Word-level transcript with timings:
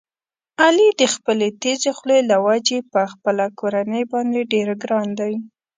علي 0.63 0.89
د 1.01 1.01
خپلې 1.13 1.47
تېزې 1.61 1.91
خولې 1.97 2.19
له 2.29 2.37
وجې 2.47 2.79
په 2.93 3.01
خپله 3.11 3.45
کورنۍ 3.59 4.03
باندې 4.11 4.41
ډېر 4.53 4.67
ګران 4.83 5.07
دی. 5.19 5.33